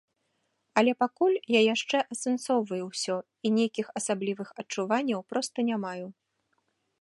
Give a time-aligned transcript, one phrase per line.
[0.81, 6.07] Але пакуль я яшчэ асэнсоўваю ўсё і нейкіх асаблівых адчуванняў проста не маю.